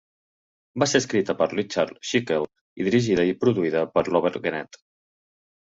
[0.83, 2.49] Va ser escrita per Richard Schickel
[2.83, 4.85] i dirigida i produïda per Robert Guenette.